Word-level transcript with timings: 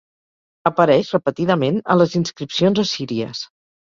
Apareix 0.69 1.11
repetidament 1.15 1.77
a 1.95 1.97
les 2.01 2.17
inscripcions 2.21 2.83
assíries. 2.87 3.45